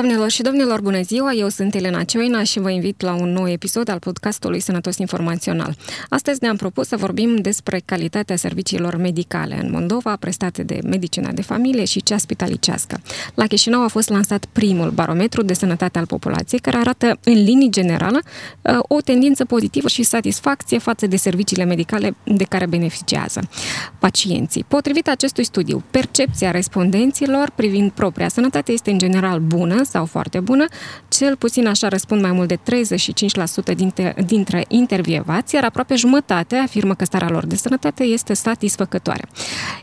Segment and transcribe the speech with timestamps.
[0.00, 1.32] Doamnelor și domnilor, bună ziua!
[1.32, 5.76] Eu sunt Elena Cioina și vă invit la un nou episod al podcastului Sănătos Informațional.
[6.08, 11.42] Astăzi ne-am propus să vorbim despre calitatea serviciilor medicale în Moldova, prestate de medicina de
[11.42, 13.00] familie și cea spitalicească.
[13.34, 17.70] La Chișinău a fost lansat primul barometru de sănătate al populației, care arată în linii
[17.70, 18.20] generală
[18.82, 23.40] o tendință pozitivă și satisfacție față de serviciile medicale de care beneficiază
[23.98, 24.64] pacienții.
[24.68, 30.64] Potrivit acestui studiu, percepția respondenților privind propria sănătate este în general bună, sau foarte bună,
[31.08, 32.58] cel puțin așa răspund mai mult de
[33.72, 39.28] 35% dintre, dintre intervievați, iar aproape jumătate afirmă că starea lor de sănătate este satisfăcătoare.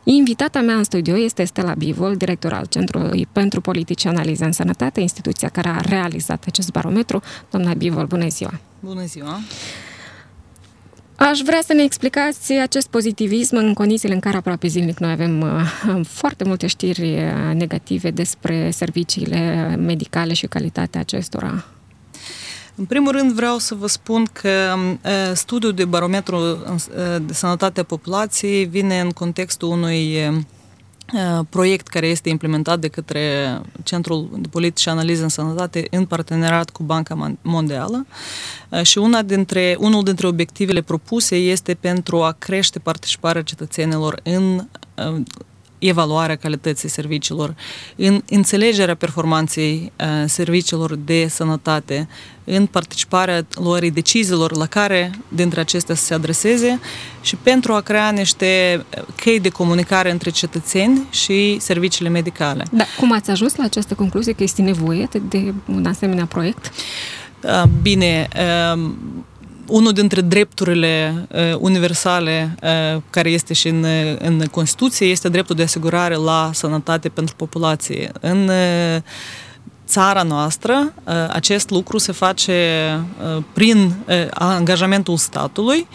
[0.04, 5.02] Invitata mea în studio este Stella Bivol, director al Centrului pentru Politici Analiză în Sănătate,
[5.02, 7.22] instituția care a realizat acest barometru.
[7.50, 8.60] Doamna Bivol, bună ziua!
[8.80, 9.40] Bună ziua!
[11.16, 15.42] Aș vrea să ne explicați acest pozitivism în condițiile în care aproape zilnic noi avem
[15.42, 21.66] uh, foarte multe știri uh, negative despre serviciile medicale și calitatea acestora.
[22.76, 26.38] În primul rând vreau să vă spun că uh, studiul de barometru
[27.26, 30.36] de sănătate a populației vine în contextul unui Uh,
[31.50, 33.22] proiect care este implementat de către
[33.84, 38.06] Centrul de Politici și Analiză în Sănătate în parteneriat cu Banca Mondială.
[38.70, 44.68] Uh, și una dintre, unul dintre obiectivele propuse este pentru a crește participarea cetățenilor în
[44.96, 45.22] uh,
[45.80, 47.56] evaluarea calității serviciilor,
[47.96, 52.08] în înțelegerea performanței uh, serviciilor de sănătate,
[52.44, 56.80] în participarea luării deciziilor la care dintre acestea să se adreseze
[57.22, 62.66] și pentru a crea niște chei de comunicare între cetățeni și serviciile medicale.
[62.72, 66.72] Da, cum ați ajuns la această concluzie că este nevoie de un asemenea proiect?
[67.42, 68.28] Uh, bine,
[68.74, 68.90] uh,
[69.68, 73.86] unul dintre drepturile uh, universale uh, care este și în,
[74.20, 78.12] în Constituție este dreptul de asigurare la sănătate pentru populație.
[78.20, 79.02] În uh,
[79.88, 80.94] țara noastră
[81.30, 82.60] acest lucru se face
[83.54, 83.94] prin
[84.34, 85.88] angajamentul statului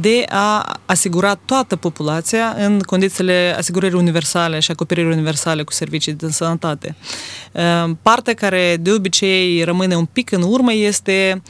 [0.00, 6.30] de a asigura toată populația în condițiile asigurării universale și acoperirii universale cu servicii de
[6.30, 6.96] sănătate.
[8.02, 11.42] Partea care de obicei rămâne un pic în urmă este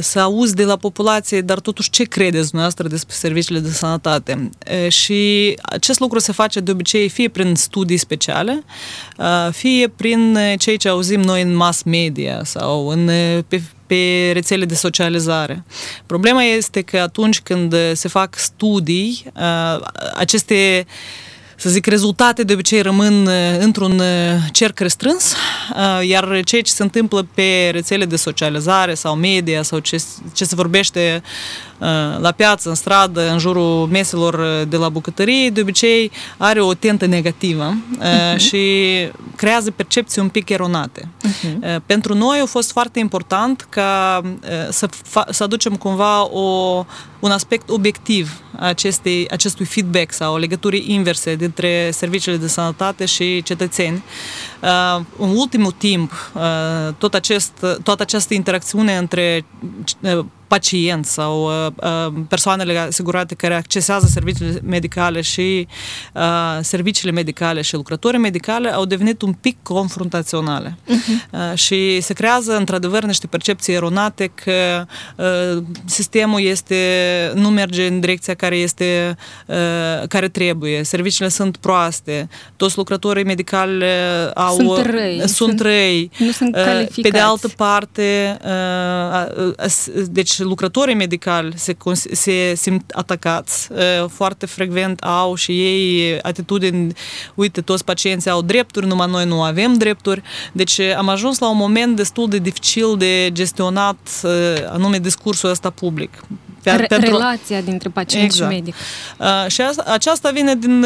[0.00, 4.50] să auzi de la populație, dar totuși ce credeți dumneavoastră despre serviciile de sănătate?
[4.88, 8.64] Și acest lucru se face de obicei fie prin studii speciale,
[9.50, 13.10] fie prin ceea ce auzim noi în mass media sau în,
[13.48, 15.64] pe, pe rețele de socializare.
[16.06, 19.24] Problema este că atunci când se fac studii,
[20.14, 20.86] aceste
[21.56, 23.28] să zic, rezultate de obicei rămân
[23.58, 24.02] într-un
[24.52, 25.34] cerc restrâns,
[26.02, 30.02] iar ceea ce se întâmplă pe rețele de socializare sau media sau ce,
[30.32, 31.22] ce se vorbește
[32.18, 37.06] la piață, în stradă, în jurul meselor de la bucătărie, de obicei are o tentă
[37.06, 38.36] negativă uh-huh.
[38.46, 38.66] și
[39.36, 41.08] creează percepții un pic eronate.
[41.28, 41.76] Uh-huh.
[41.86, 44.22] Pentru noi a fost foarte important ca
[44.70, 46.84] să, fa- să aducem cumva o,
[47.20, 54.02] un aspect obiectiv acestei, acestui feedback sau legăturii inverse dintre serviciile de sănătate și cetățeni.
[54.62, 59.44] Uh, în ultimul timp, uh, tot acest, toată această interacțiune între
[60.00, 65.66] uh, pacienți sau uh, uh, persoanele asigurate care accesează serviciile medicale și
[66.12, 66.22] uh,
[66.60, 70.78] serviciile medicale și lucrătorii medicale au devenit un pic confruntaționale.
[70.78, 71.30] Uh-huh.
[71.30, 74.86] Uh, și se creează într-adevăr niște percepții eronate că
[75.16, 76.76] uh, sistemul este
[77.34, 79.56] nu merge în direcția care este uh,
[80.08, 83.84] care trebuie, serviciile sunt proaste, toți lucrătorii medicali
[84.34, 86.10] au sunt răi, sunt, sunt răi.
[86.18, 87.00] Nu sunt calificați.
[87.00, 91.76] Pe de altă parte, uh, uh, deci deci lucrătorii medicali se,
[92.12, 93.68] se simt atacați,
[94.08, 96.92] foarte frecvent au și ei atitudini,
[97.34, 100.22] uite, toți pacienții au drepturi, numai noi nu avem drepturi.
[100.52, 103.98] Deci am ajuns la un moment destul de dificil de gestionat
[104.68, 106.20] anume discursul ăsta public.
[106.62, 107.10] Re- pentru...
[107.10, 108.50] Relația dintre pacient exact.
[108.50, 108.74] și medic.
[109.18, 110.84] Uh, și asta, aceasta vine din,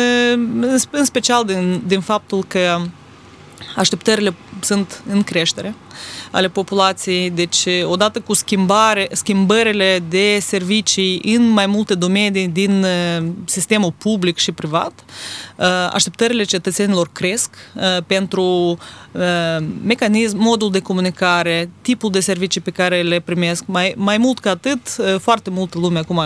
[0.90, 2.80] în special din, din faptul că
[3.76, 5.74] așteptările sunt în creștere
[6.30, 13.26] ale populației, deci odată cu schimbare, schimbările de servicii în mai multe domenii din uh,
[13.44, 14.92] sistemul public și privat,
[15.56, 18.78] uh, așteptările cetățenilor cresc uh, pentru
[19.84, 23.64] mecanism, modul de comunicare, tipul de servicii pe care le primesc.
[23.66, 24.80] Mai, mai mult ca atât,
[25.18, 26.20] foarte multă lume acum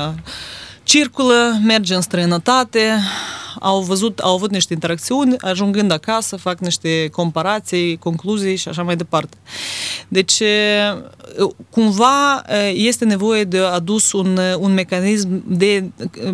[0.85, 2.99] circulă, merge în străinătate,
[3.61, 8.97] au văzut, au avut niște interacțiuni, ajungând acasă, fac niște comparații, concluzii și așa mai
[8.97, 9.37] departe.
[10.09, 10.43] Deci,
[11.71, 15.85] cumva este nevoie de adus un, un mecanism de,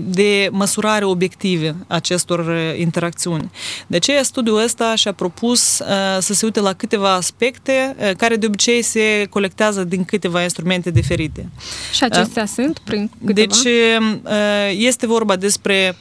[0.01, 3.51] de măsurare obiective acestor interacțiuni.
[3.87, 5.61] De aceea, studiul ăsta și-a propus
[6.19, 11.49] să se uite la câteva aspecte care de obicei se colectează din câteva instrumente diferite.
[11.93, 13.33] Și acestea sunt prin câteva?
[13.33, 13.73] Deci,
[14.71, 15.97] este vorba despre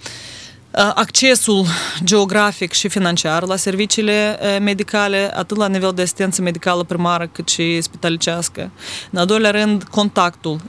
[0.95, 1.65] accesul
[2.03, 7.81] geografic și financiar la serviciile medicale, atât la nivel de asistență medicală primară cât și
[7.81, 8.71] spitalicească.
[9.11, 10.59] În al doilea rând, contactul.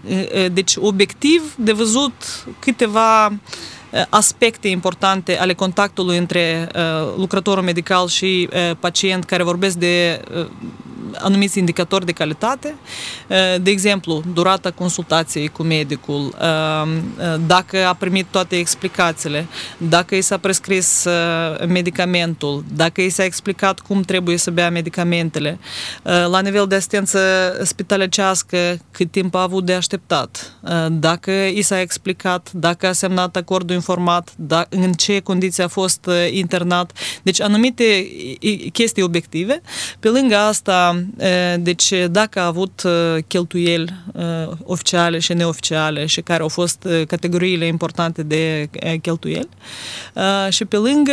[0.52, 2.12] Deci, obiectiv de văzut
[2.58, 3.32] câteva
[4.08, 6.68] aspecte importante ale contactului între
[7.16, 10.20] lucrătorul medical și pacient care vorbesc de
[11.18, 12.74] anumiți indicatori de calitate,
[13.60, 16.34] de exemplu, durata consultației cu medicul,
[17.46, 21.06] dacă a primit toate explicațiile, dacă i s-a prescris
[21.68, 25.58] medicamentul, dacă i s-a explicat cum trebuie să bea medicamentele,
[26.02, 27.18] la nivel de asistență
[27.62, 30.52] spitalicească, cât timp a avut de așteptat,
[30.90, 36.08] dacă i s-a explicat, dacă a semnat acordul informat, da, în ce condiții a fost
[36.30, 36.92] internat.
[37.22, 38.06] Deci anumite
[38.72, 39.60] chestii obiective.
[40.00, 40.89] Pe lângă asta,
[41.58, 42.82] deci dacă a avut
[43.26, 43.94] cheltuieli
[44.64, 48.70] oficiale și neoficiale și care au fost categoriile importante de
[49.02, 49.48] cheltuieli
[50.48, 51.12] și pe lângă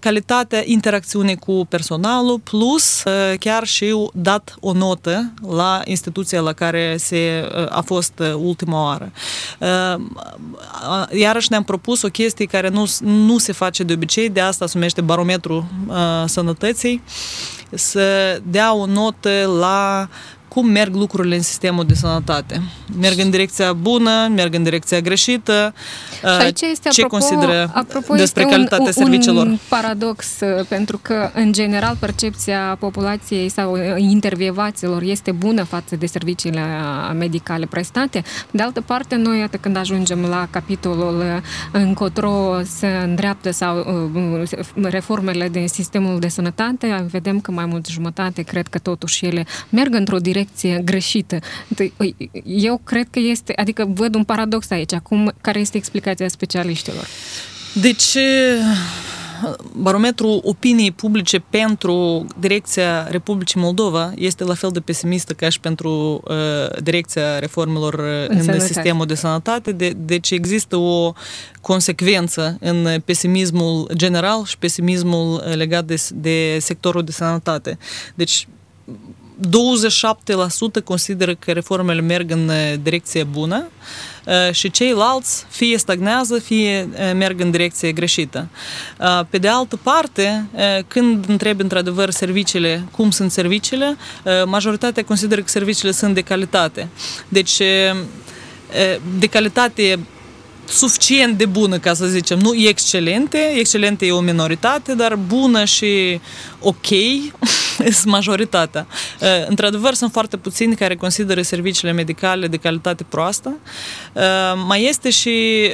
[0.00, 3.02] calitatea interacțiunii cu personalul plus
[3.38, 9.12] chiar și dat o notă la instituția la care se a fost ultima oară.
[11.12, 14.72] Iarăși ne-am propus o chestie care nu, nu se face de obicei, de asta se
[14.74, 15.70] numește barometru
[16.26, 17.02] sănătății,
[17.74, 20.08] să dea o notă la
[20.54, 22.62] cum merg lucrurile în sistemul de sănătate.
[23.00, 25.74] Merg în direcția bună, merg în direcția greșită,
[26.18, 29.46] și aici este, ce apropo, consideră apropo despre este calitatea un, serviciilor.
[29.46, 30.26] un paradox,
[30.68, 36.62] pentru că, în general, percepția populației sau intervievaților este bună față de serviciile
[37.18, 38.22] medicale prestate.
[38.50, 41.42] De altă parte, noi, iată, când ajungem la capitolul
[41.72, 43.84] încotro se îndreaptă sau
[44.82, 49.94] reformele din sistemul de sănătate, vedem că mai mult jumătate cred că totuși ele merg
[49.94, 51.38] într-o direcție direcție greșită.
[52.44, 54.92] Eu cred că este, adică văd un paradox aici.
[54.92, 57.06] Acum, care este explicația specialiștilor?
[57.74, 58.16] Deci,
[59.72, 66.22] barometrul opiniei publice pentru direcția Republicii Moldova este la fel de pesimistă ca și pentru
[66.24, 67.94] uh, direcția reformelor
[68.28, 69.72] în, în sistemul de sănătate.
[69.72, 71.12] De, deci există o
[71.60, 77.78] consecvență în pesimismul general și pesimismul legat de, de sectorul de sănătate.
[78.14, 78.48] Deci
[80.80, 82.50] 27% consideră că reformele merg în
[82.82, 83.68] direcție bună
[84.52, 88.48] și ceilalți fie stagnează, fie merg în direcție greșită.
[89.30, 90.46] Pe de altă parte,
[90.88, 93.96] când întrebi într-adevăr serviciile, cum sunt serviciile,
[94.44, 96.88] majoritatea consideră că serviciile sunt de calitate.
[97.28, 97.60] Deci,
[99.18, 99.98] de calitate
[100.68, 106.20] suficient de bună, ca să zicem, nu excelente, excelente e o minoritate, dar bună și
[106.60, 106.86] ok
[107.98, 108.86] sunt majoritatea.
[109.48, 113.56] Într-adevăr, sunt foarte puțini care consideră serviciile medicale de calitate proastă.
[114.66, 115.68] Mai este și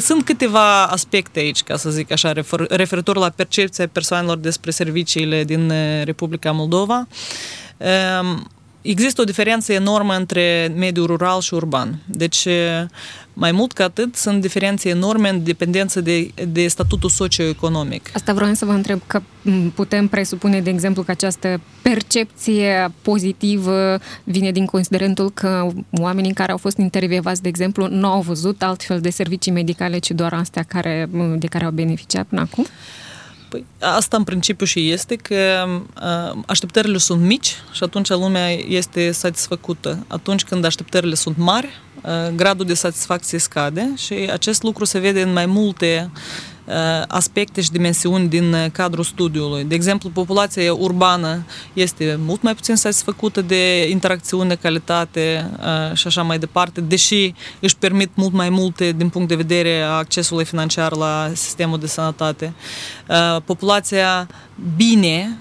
[0.00, 2.32] sunt câteva aspecte aici, ca să zic așa,
[2.68, 5.72] referitor la percepția persoanelor despre serviciile din
[6.04, 7.06] Republica Moldova.
[8.82, 11.98] Există o diferență enormă între mediul rural și urban.
[12.06, 12.48] Deci,
[13.32, 18.10] mai mult ca atât, sunt diferențe enorme în dependență de, de statutul socioeconomic.
[18.14, 19.22] Asta vreau să vă întreb, că
[19.74, 26.58] putem presupune, de exemplu, că această percepție pozitivă vine din considerentul că oamenii care au
[26.58, 31.08] fost intervievați, de exemplu, nu au văzut altfel de servicii medicale, ci doar astea care,
[31.36, 32.66] de care au beneficiat până acum?
[33.48, 35.66] Păi, asta în principiu și este că
[36.02, 40.04] uh, așteptările sunt mici și atunci lumea este satisfăcută.
[40.06, 41.68] Atunci când așteptările sunt mari,
[42.02, 46.57] uh, gradul de satisfacție scade și acest lucru se vede în mai multe Uh,
[47.08, 49.64] aspecte și dimensiuni din uh, cadrul studiului.
[49.64, 56.22] De exemplu, populația urbană este mult mai puțin satisfăcută de interacțiune, calitate uh, și așa
[56.22, 60.96] mai departe, deși își permit mult mai multe din punct de vedere a accesului financiar
[60.96, 62.52] la sistemul de sănătate.
[63.44, 64.28] Populația
[64.76, 65.38] bine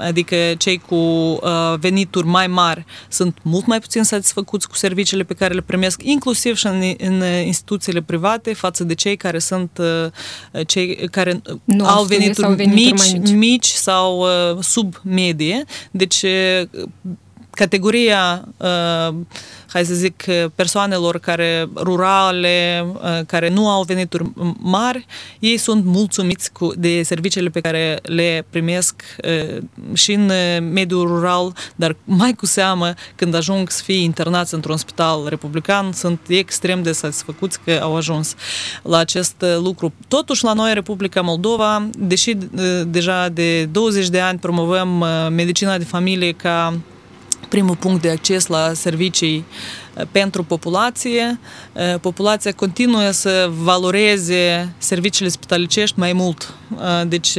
[0.00, 1.40] adică cei cu uh,
[1.80, 6.56] venituri mai mari sunt mult mai puțin satisfăcuți cu serviciile pe care le primesc, inclusiv
[6.56, 12.04] și în, în instituțiile private, față de cei care sunt uh, cei care nu au
[12.04, 15.64] venituri, venituri mici, mici, mici sau uh, sub medie.
[15.90, 16.24] Deci
[17.56, 18.48] categoria,
[19.68, 22.86] hai să zic, persoanelor care rurale,
[23.26, 25.06] care nu au venituri mari,
[25.38, 29.02] ei sunt mulțumiți cu, de serviciile pe care le primesc
[29.92, 30.32] și în
[30.72, 36.20] mediul rural, dar mai cu seamă când ajung să fie internați într-un spital republican, sunt
[36.28, 38.34] extrem de satisfăcuți că au ajuns
[38.82, 39.92] la acest lucru.
[40.08, 42.36] Totuși, la noi, Republica Moldova, deși
[42.86, 46.74] deja de 20 de ani promovăm medicina de familie ca
[47.48, 49.44] primul punct de acces la servicii
[50.10, 51.38] pentru populație.
[52.00, 56.54] Populația continuă să valoreze serviciile spitalicești mai mult.
[57.06, 57.36] Deci,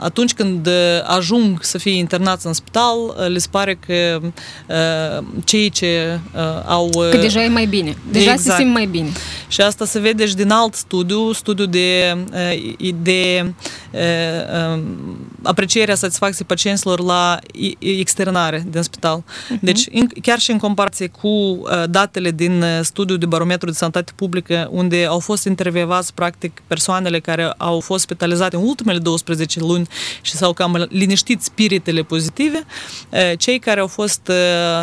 [0.00, 0.68] atunci când
[1.06, 2.96] ajung să fie internați în spital,
[3.28, 4.20] le pare că
[5.44, 6.20] cei ce
[6.66, 6.90] au...
[7.10, 7.96] Că deja e mai bine.
[8.10, 8.56] Deja exact.
[8.56, 9.08] se simt mai bine.
[9.48, 12.16] Și asta se vede și din alt studiu, studiu de,
[13.02, 13.52] de
[15.42, 17.38] aprecierea satisfacției pacienților la
[17.78, 19.22] externare din spital.
[19.22, 19.60] Uh-huh.
[19.60, 19.88] Deci,
[20.22, 25.18] chiar și în comparație cu datele din studiul de barometru de sănătate publică, unde au
[25.18, 29.88] fost intervievați, practic, persoanele care au fost spitalizate în ultimele 12 luni
[30.20, 32.64] și s-au cam liniștit spiritele pozitive,
[33.38, 34.30] cei care au fost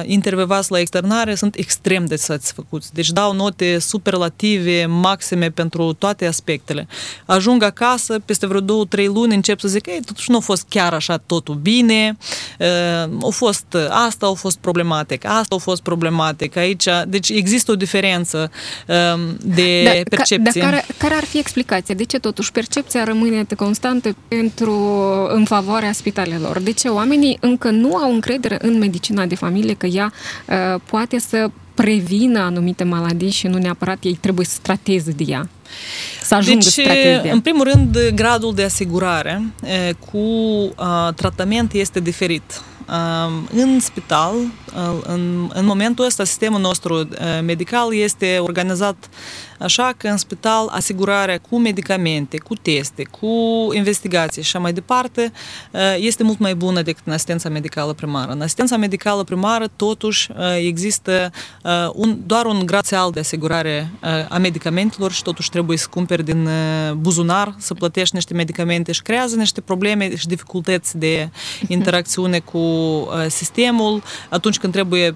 [0.03, 2.93] intervievați la externare sunt extrem de satisfăcuți.
[2.93, 6.87] Deci dau note superlative, maxime pentru toate aspectele.
[7.25, 10.93] Ajung acasă, peste vreo 2-3 luni încep să zic, ei, totuși nu a fost chiar
[10.93, 12.17] așa totul bine,
[13.21, 18.51] a fost asta, a fost problematic, asta a fost problematic, aici, deci există o diferență
[18.87, 20.61] um, de da, percepție.
[20.61, 21.95] Dar care, care ar fi explicația?
[21.95, 23.16] De ce totuși percepția rămâne
[23.55, 24.73] constantă pentru
[25.33, 26.59] în favoarea spitalelor?
[26.59, 30.13] De ce oamenii încă nu au încredere în medicina de familie că ea
[30.47, 35.49] uh, poate să prevină anumite maladii și nu neapărat ei trebuie să trateze de ea?
[36.21, 39.43] Să ajungă deci, de în primul rând, gradul de asigurare
[40.11, 42.61] cu uh, tratament este diferit.
[43.51, 44.33] În spital,
[45.01, 47.07] în, în momentul ăsta, sistemul nostru
[47.43, 49.09] medical este organizat
[49.57, 53.27] așa că în spital asigurarea cu medicamente, cu teste, cu
[53.73, 55.31] investigații și așa mai departe
[55.97, 58.31] este mult mai bună decât în asistența medicală primară.
[58.31, 61.31] În asistența medicală primară, totuși, există
[61.93, 63.91] un, doar un grațial de asigurare
[64.29, 66.49] a medicamentelor și totuși trebuie să cumperi din
[66.97, 71.29] buzunar, să plătești niște medicamente și creează niște probleme și dificultăți de
[71.67, 72.59] interacțiune cu
[73.27, 75.15] sistemul atunci când trebuie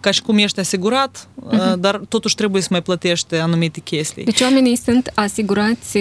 [0.00, 1.74] ca și cum ești asigurat, uh-huh.
[1.78, 4.24] dar totuși trebuie să mai plătești anumite chestii.
[4.24, 5.98] Deci oamenii sunt asigurați,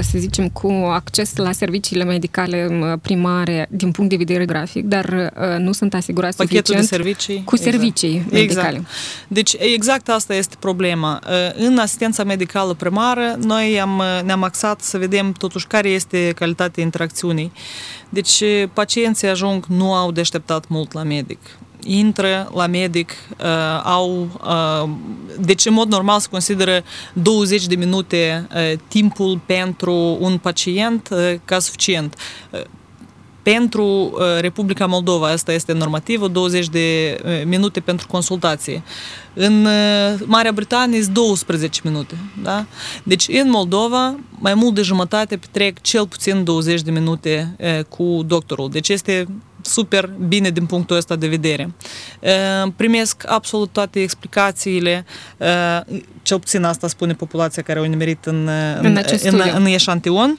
[0.00, 2.68] să zicem, cu acces la serviciile medicale
[3.02, 7.42] primare din punct de vedere grafic, dar nu sunt asigurați Pachetul de servicii.
[7.44, 8.32] cu servicii exact.
[8.32, 8.76] medicale.
[8.76, 8.90] Exact.
[9.28, 11.22] Deci exact asta este problema.
[11.56, 17.52] În asistența medicală primară, noi am, ne-am axat să vedem totuși care este calitatea interacțiunii.
[18.08, 21.38] Deci pacienții ajung, nu au deșteptat mult la medic
[21.86, 23.46] intră la medic, uh,
[23.82, 24.88] au, uh,
[25.38, 31.34] deci în mod normal se consideră 20 de minute uh, timpul pentru un pacient uh,
[31.44, 32.16] ca suficient.
[32.50, 32.60] Uh,
[33.52, 38.82] pentru uh, Republica Moldova, asta este normativă, 20 de uh, minute pentru consultație.
[39.34, 42.14] În uh, Marea Britanie sunt 12 minute.
[42.42, 42.66] Da?
[43.02, 47.56] Deci în Moldova mai mult de jumătate petrec cel puțin 20 de minute
[47.88, 48.70] cu doctorul.
[48.70, 49.26] Deci este
[49.66, 51.74] super bine din punctul ăsta de vedere.
[52.76, 55.04] Primesc absolut toate explicațiile,
[56.22, 58.48] cel puțin asta spune populația care au nimerit în,
[58.80, 60.38] în, în, în, în eșantion.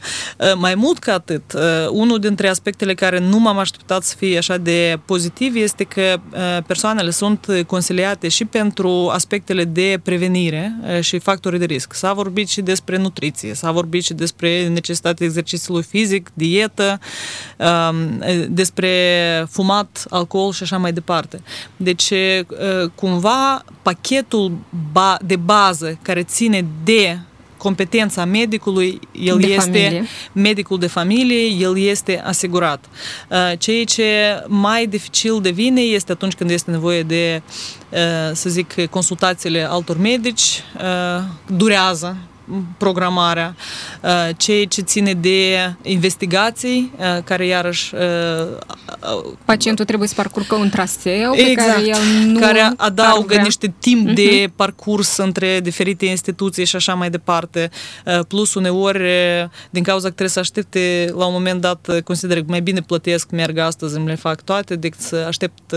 [0.56, 1.58] Mai mult ca atât,
[1.92, 6.20] unul dintre aspectele care nu m-am așteptat să fie așa de pozitiv este că
[6.68, 11.94] persoanele sunt consiliate și pentru aspectele de prevenire și factorii de risc.
[11.94, 17.00] S-a vorbit și despre nutriție, s-a vorbit și despre necesitatea exercițiului fizic, dietă,
[18.50, 18.90] despre
[19.50, 21.42] fumat, alcool și așa mai departe.
[21.76, 22.14] Deci,
[22.96, 24.52] cumva, pachetul
[25.22, 27.20] de bază care ține de
[27.58, 30.06] competența medicului, el de este familie.
[30.32, 32.86] medicul de familie, el este asigurat.
[33.58, 37.42] Ceea ce mai dificil devine este atunci când este nevoie de,
[38.34, 40.64] să zic, consultațiile altor medici,
[41.48, 42.18] durează
[42.78, 43.56] programarea,
[44.02, 47.94] uh, ceea ce ține de investigații, uh, care iarăși...
[47.96, 48.58] Uh,
[49.46, 53.42] Pacientul trebuie să parcurgă un traseu exact, pe care exact, el nu care adaugă vrea.
[53.42, 54.14] niște timp uh-huh.
[54.14, 54.56] de mhm.
[54.56, 57.70] parcurs între diferite instituții și așa mai departe.
[58.28, 59.02] Plus uneori,
[59.70, 63.30] din cauza că trebuie să aștepte la un moment dat, consider că mai bine plătesc,
[63.32, 65.74] merg astăzi, îmi le fac toate, decât să aștept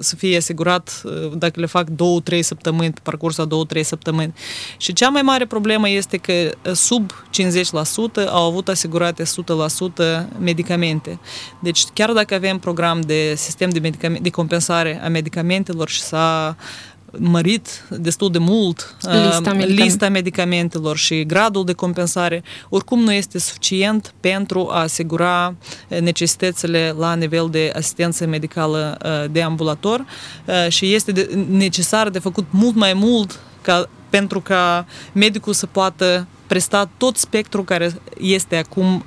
[0.00, 1.02] să fie asigurat
[1.36, 4.34] dacă le fac două, trei săptămâni, pe parcursul a două, trei săptămâni.
[4.76, 7.12] Și cea mai mare problemă este este că sub
[8.22, 9.26] 50% au avut asigurate 100%
[10.38, 11.18] medicamente.
[11.60, 16.56] Deci chiar dacă avem program de sistem de, medicament, de compensare a medicamentelor și s-a
[17.18, 23.38] mărit destul de mult lista, uh, lista medicamentelor și gradul de compensare, oricum nu este
[23.38, 25.54] suficient pentru a asigura
[25.88, 30.04] necesitățile la nivel de asistență medicală uh, de ambulator
[30.44, 35.66] uh, și este de, necesar de făcut mult mai mult ca, pentru ca medicul să
[35.66, 39.02] poată presta tot spectrul care este acum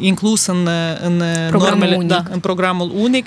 [0.00, 0.68] inclus în,
[1.02, 2.08] în programul normele, unic.
[2.08, 3.26] Da, în programul unic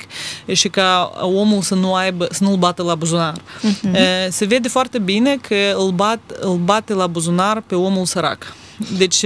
[0.51, 3.34] și ca omul să nu aibă, să nu-l bată la buzunar.
[3.38, 4.27] Uh-huh.
[4.29, 8.53] Se vede foarte bine că îl, bat, îl bate la buzunar pe omul sărac.
[8.98, 9.25] Deci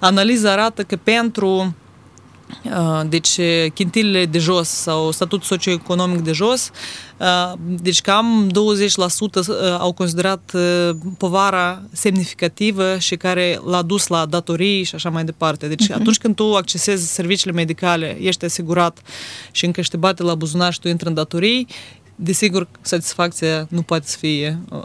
[0.00, 1.74] analiza arată că pentru
[3.06, 3.40] deci
[3.74, 6.70] chintilele de jos sau statut socioeconomic de jos,
[7.58, 10.52] deci cam 20% au considerat
[11.18, 15.68] povara semnificativă și care l-a dus la datorii și așa mai departe.
[15.68, 15.94] Deci uh-huh.
[15.94, 19.02] atunci când tu accesezi serviciile medicale, ești asigurat
[19.50, 21.66] și încă te bate la buzunar și tu intri în datorii,
[22.14, 24.78] desigur, satisfacția nu poate să fie uh,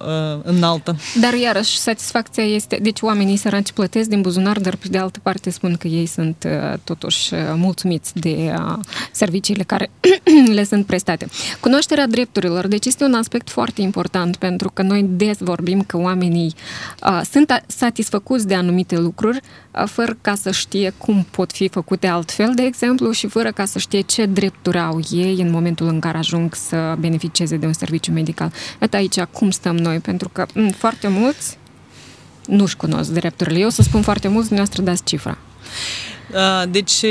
[0.44, 0.96] înaltă.
[1.22, 2.80] Dar iarăși, satisfacția este...
[2.82, 6.48] Deci oamenii săraci plătesc din buzunar, dar pe de altă parte spun că ei sunt
[6.48, 8.78] uh, totuși uh, mulțumiți de uh,
[9.12, 9.90] serviciile care
[10.58, 11.28] le sunt prestate.
[11.60, 16.54] Cunoașterea drepturilor, deci este un aspect foarte important, pentru că noi des vorbim că oamenii
[17.04, 19.40] uh, sunt satisfăcuți de anumite lucruri,
[19.72, 23.66] uh, fără ca să știe cum pot fi făcute altfel, de exemplu, și fără ca
[23.66, 27.66] să știe ce drepturi au ei în momentul în care ajung să beneficieze beneficieze de
[27.66, 28.54] un serviciu medical.
[28.82, 31.58] Iată aici cum stăm noi, pentru că m- foarte mulți
[32.48, 33.60] nu-și cunosc drepturile.
[33.60, 35.38] Eu să spun foarte mulți, dumneavoastră dați cifra.
[36.70, 37.04] Deci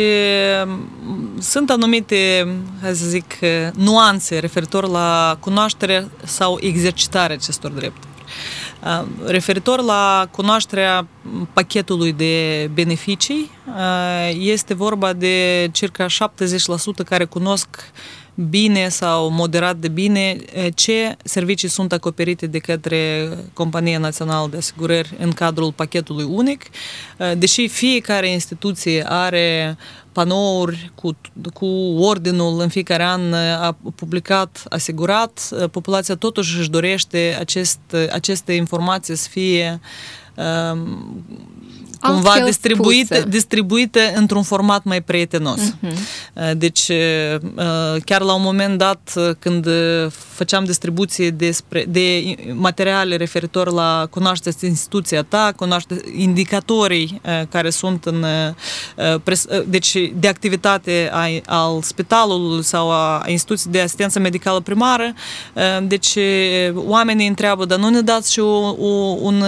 [1.38, 2.48] sunt anumite,
[2.82, 3.34] hai să zic,
[3.76, 8.06] nuanțe referitor la cunoaștere sau exercitarea acestor drepturi.
[9.26, 11.06] Referitor la cunoașterea
[11.52, 13.50] pachetului de beneficii,
[14.38, 17.68] este vorba de circa 70% care cunosc
[18.36, 20.36] bine sau moderat de bine
[20.74, 26.62] ce servicii sunt acoperite de către Compania Națională de Asigurări în cadrul pachetului unic,
[27.38, 29.76] deși fiecare instituție are
[30.12, 31.16] panouri cu,
[31.52, 31.66] cu
[31.98, 37.78] ordinul în fiecare an a publicat, asigurat, populația totuși își dorește acest,
[38.12, 39.80] aceste informații să fie
[40.34, 41.24] um,
[42.00, 45.60] cumva distribuite, distribuite într-un format mai prietenos.
[45.60, 46.52] Uh-huh.
[46.56, 46.90] Deci,
[48.04, 49.68] chiar la un moment dat, când
[50.08, 58.24] făceam distribuție despre, de materiale referitor la cunoașteți instituția ta, cunoaște indicatorii care sunt în
[59.66, 65.14] deci de activitate a, al spitalului sau a instituției de asistență medicală primară,
[65.82, 66.18] deci
[66.74, 69.42] oamenii întreabă, dar nu ne dați și o, o, un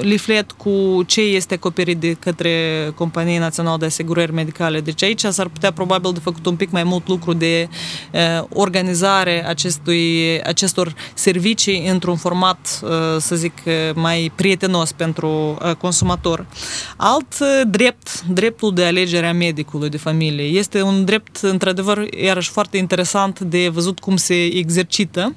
[0.00, 2.52] leaflet cu ce este acoperit acoperit de către
[2.94, 4.80] Compania Națională de Asigurări Medicale.
[4.80, 7.68] Deci aici s-ar putea probabil de făcut un pic mai mult lucru de
[8.12, 13.52] uh, organizare acestui, acestor servicii într-un format, uh, să zic,
[13.94, 16.46] mai prietenos pentru uh, consumator.
[16.96, 22.50] Alt uh, drept, dreptul de alegere a medicului de familie, este un drept, într-adevăr, iarăși
[22.50, 25.34] foarte interesant de văzut cum se exercită,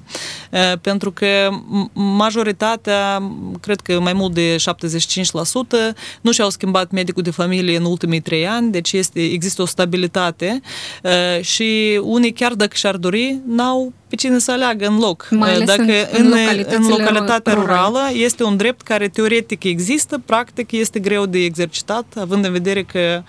[0.52, 1.50] uh, pentru că
[1.94, 7.86] majoritatea, cred că mai mult de 75%, nu nu și-au schimbat medicul de familie în
[7.86, 10.62] ultimii trei ani, deci este, există o stabilitate
[11.04, 15.28] uh, și unii chiar dacă și-ar dori, n-au pe cine să aleagă în loc.
[15.30, 20.72] Mai ales Dacă în, în, în localitatea rurală este un drept care teoretic există, practic
[20.72, 23.24] este greu de exercitat, având în vedere că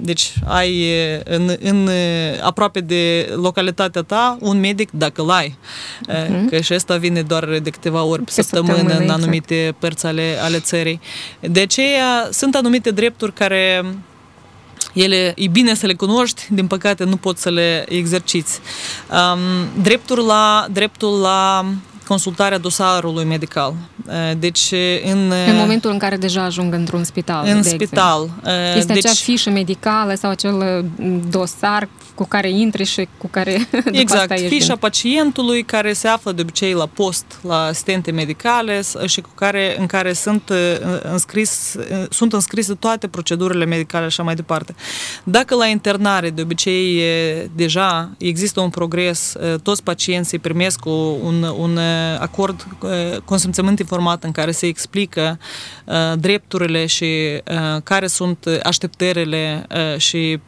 [0.00, 0.92] deci ai
[1.24, 1.88] în, în
[2.42, 5.58] aproape de localitatea ta un medic dacă îl ai.
[6.08, 6.50] Uh-huh.
[6.50, 9.78] Că și asta vine doar de câteva ori pe, pe săptămână, săptămână în anumite exact.
[9.78, 11.00] părți ale, ale țării.
[11.40, 13.84] De aceea sunt anumite drepturi care
[14.94, 18.60] ele e bine să le cunoști, din păcate nu poți să le exerciți.
[19.10, 21.64] Um, dreptul la, dreptul la
[22.06, 23.74] consultarea dosarului medical.
[24.38, 24.72] Deci,
[25.04, 27.46] în, în momentul în care deja ajung într-un spital.
[27.46, 28.22] În de spital.
[28.22, 28.78] Exemplu.
[28.78, 30.84] Este deci, acea fișă medicală sau acel
[31.30, 33.52] dosar cu care intri și cu care
[33.92, 34.76] Exact, asta fișa din.
[34.76, 39.86] pacientului care se află de obicei la post la asistente medicale și cu care, în
[39.86, 40.52] care sunt,
[41.02, 41.76] înscris,
[42.10, 44.74] sunt înscrise toate procedurile medicale și așa mai departe.
[45.24, 47.02] Dacă la internare de obicei
[47.54, 51.78] deja există un progres, toți pacienții primesc un, un
[52.18, 52.66] acord,
[53.24, 55.38] consimțământ informat în care se explică
[56.16, 57.40] drepturile și
[57.82, 60.40] care sunt așteptările și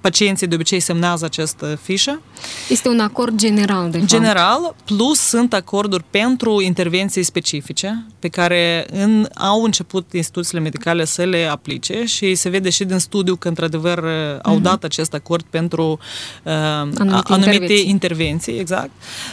[0.00, 2.20] pacienții de obicei semnează această fișă.
[2.68, 4.80] Este un acord general, de General, fapt.
[4.84, 11.48] plus sunt acorduri pentru intervenții specifice pe care în, au început instituțiile medicale să le
[11.50, 14.40] aplice și se vede și din studiu că într-adevăr mm-hmm.
[14.42, 15.98] au dat acest acord pentru
[16.42, 17.88] uh, anumite, anumite intervenții.
[17.88, 18.90] intervenții, exact.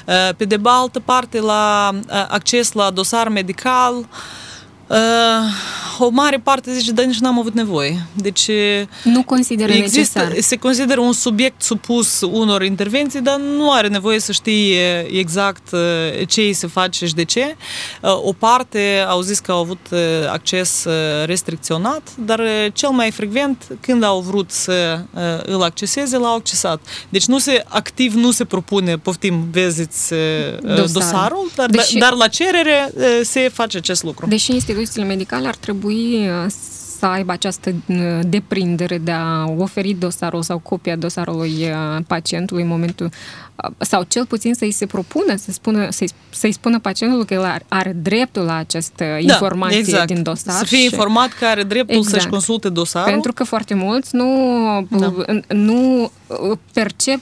[0.08, 4.06] Uh, pe de altă parte, la uh, acces la dosar medical, uh,
[4.88, 4.96] Uh,
[6.00, 8.06] o mare parte zice, dar nici n-am avut nevoie.
[8.14, 8.50] Deci
[9.04, 10.42] nu consideră există, necesar.
[10.42, 15.70] Se consideră un subiect supus unor intervenții, dar nu are nevoie să știe exact
[16.28, 17.56] ce îi se face și de ce.
[18.02, 19.88] O parte au zis că au avut
[20.32, 20.86] acces
[21.26, 22.42] restricționat, dar
[22.74, 25.00] cel mai frecvent, când au vrut să
[25.46, 26.82] îl acceseze, l-au accesat.
[27.10, 30.14] Deci nu se activ nu se propune, poftim, veziți
[30.62, 31.98] dosarul, dosarul dar, Deși...
[31.98, 34.28] dar la cerere se face acest lucru.
[34.28, 36.46] Deși este instituțiile medicale ar trebui uh,
[37.00, 42.68] să aibă această uh, deprindere de a oferi dosarul sau copia dosarului uh, pacientului în
[42.68, 43.10] momentul
[43.78, 47.66] sau cel puțin să-i se propună, să spună, să-i, să-i spună pacientului că el are,
[47.68, 50.08] are dreptul la această da, informație exact.
[50.08, 50.54] din dosar.
[50.54, 50.84] Să fie și...
[50.84, 52.16] informat că are dreptul exact.
[52.16, 53.12] să-și consulte dosarul.
[53.12, 54.28] Pentru că foarte mulți nu,
[54.90, 55.14] da.
[55.48, 56.12] nu
[56.74, 57.22] percep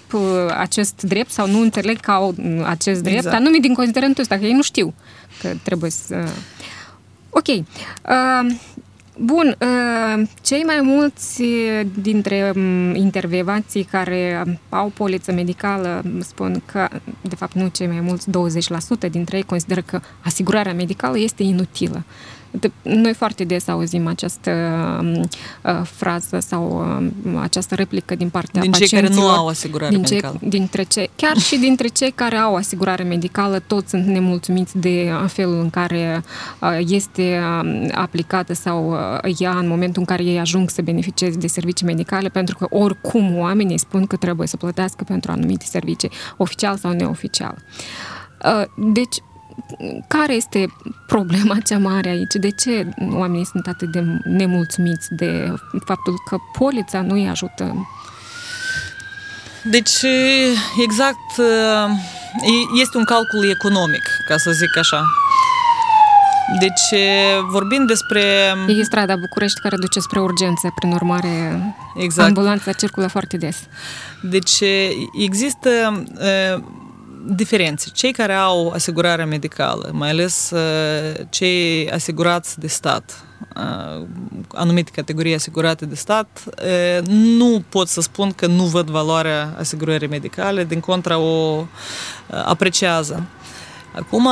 [0.58, 3.36] acest drept sau nu înțeleg că au acest drept, exact.
[3.36, 4.94] anume din considerentul ăsta, că ei nu știu
[5.42, 6.16] că trebuie să...
[7.38, 7.48] Ok.
[7.48, 8.56] Uh,
[9.18, 11.44] bun, uh, cei mai mulți
[12.02, 16.88] dintre um, intervievații care au poliță medicală spun că,
[17.22, 18.30] de fapt nu cei mai mulți,
[19.08, 22.04] 20% dintre ei consideră că asigurarea medicală este inutilă.
[22.82, 24.52] Noi foarte des auzim această
[25.64, 26.86] uh, frază sau
[27.24, 29.04] uh, această replică din partea din pacienților.
[29.04, 30.38] cei care nu au asigurare din medicală.
[30.42, 35.12] Ce, dintre ce, chiar și dintre cei care au asigurare medicală, toți sunt nemulțumiți de
[35.28, 36.24] felul în care
[36.62, 41.38] uh, este uh, aplicată sau uh, ea în momentul în care ei ajung să beneficieze
[41.38, 46.12] de servicii medicale, pentru că oricum oamenii spun că trebuie să plătească pentru anumite servicii,
[46.38, 47.56] oficial sau neoficial.
[48.46, 48.64] Uh,
[48.94, 49.16] deci,
[50.08, 50.66] care este
[51.08, 52.34] problema cea mare aici?
[52.34, 55.54] De ce oamenii sunt atât de nemulțumiți de
[55.86, 57.88] faptul că polița nu îi ajută?
[59.64, 60.06] Deci,
[60.84, 61.32] exact,
[62.82, 65.04] este un calcul economic, ca să zic așa.
[66.60, 67.02] Deci,
[67.50, 68.54] vorbind despre...
[68.68, 71.60] E strada București care duce spre urgență, prin urmare,
[71.96, 72.28] exact.
[72.28, 73.58] ambulanța circulă foarte des.
[74.22, 74.64] Deci,
[75.14, 76.04] există
[77.28, 77.90] diferențe.
[77.94, 83.24] Cei care au asigurare medicală, mai ales uh, cei asigurați de stat,
[83.56, 84.06] uh,
[84.48, 90.08] anumite categorii asigurate de stat, uh, nu pot să spun că nu văd valoarea asigurării
[90.08, 91.66] medicale, din contra o
[92.46, 93.28] apreciază.
[93.96, 94.30] Acum,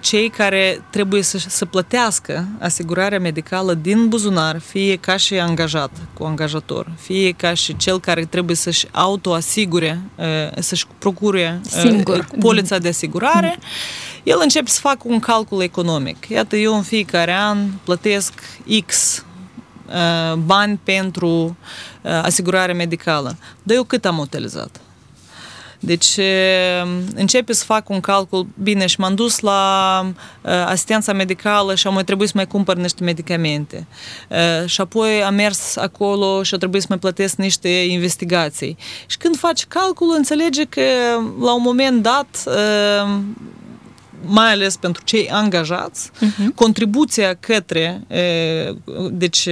[0.00, 6.24] cei care trebuie să, să plătească asigurarea medicală din buzunar, fie ca și angajat cu
[6.24, 10.00] angajator, fie ca și cel care trebuie să-și autoasigure,
[10.58, 12.26] să-și procure Singur.
[12.40, 13.58] polița de asigurare,
[14.22, 16.28] el începe să facă un calcul economic.
[16.28, 18.32] Iată, eu în fiecare an plătesc
[18.86, 19.24] X
[20.44, 21.56] bani pentru
[22.22, 23.36] asigurare medicală.
[23.62, 24.80] Dar eu cât am utilizat?
[25.80, 26.18] Deci
[27.14, 30.12] începe să fac un calcul, bine, și m-am dus la
[30.66, 33.86] asistența medicală și am mai trebuit să mai cumpăr niște medicamente.
[34.66, 38.76] Și apoi am mers acolo și a trebuit să mai plătesc niște investigații.
[39.06, 40.82] Și când faci calculul, înțelege că
[41.40, 42.44] la un moment dat
[44.26, 46.54] mai ales pentru cei angajați, uh-huh.
[46.54, 48.00] contribuția către
[49.10, 49.48] deci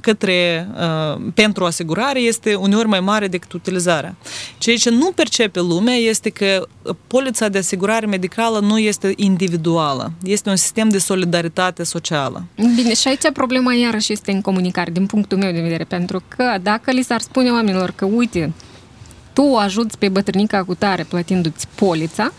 [0.00, 4.16] către, uh, pentru asigurare este uneori mai mare decât utilizarea.
[4.58, 6.66] Ceea ce nu percepe lumea este că
[7.06, 12.44] polița de asigurare medicală nu este individuală, este un sistem de solidaritate socială.
[12.74, 16.56] Bine, și aici problema iarăși este în comunicare, din punctul meu de vedere, pentru că
[16.62, 18.52] dacă li s-ar spune oamenilor că, uite,
[19.32, 22.32] tu ajuți pe bătrânica cu tare plătindu-ți polița,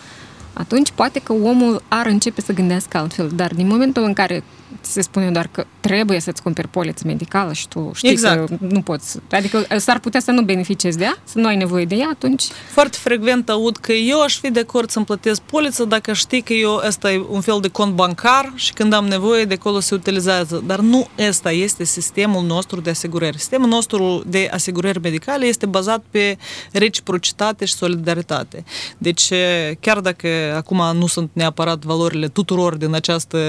[0.54, 3.32] atunci poate că omul ar începe să gândească altfel.
[3.36, 4.44] Dar din momentul în care
[4.82, 8.48] se spune doar că trebuie să-ți cumperi poliță medicală și tu știi exact.
[8.48, 9.20] că nu poți.
[9.32, 12.44] Adică s-ar putea să nu beneficiezi de ea, să nu ai nevoie de ea, atunci...
[12.72, 16.54] Foarte frecvent aud că eu aș fi de acord să-mi plătesc poliță dacă știi că
[16.54, 19.96] eu ăsta e un fel de cont bancar și când am nevoie de acolo se
[19.96, 20.64] utilizează.
[20.66, 23.38] Dar nu ăsta este sistemul nostru de asigurări.
[23.38, 26.38] Sistemul nostru de asigurări medicale este bazat pe
[26.72, 28.64] reciprocitate și solidaritate.
[28.98, 29.32] Deci,
[29.80, 33.40] chiar dacă acum nu sunt neapărat valorile tuturor din această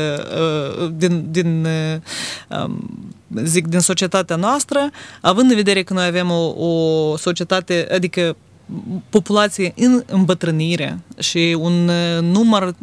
[0.96, 1.66] din din, din
[2.48, 3.12] um,
[3.44, 8.36] zic, din societatea noastră, având în vedere că noi avem o, o societate, adică
[9.08, 12.74] populație în îmbătrânire și un număr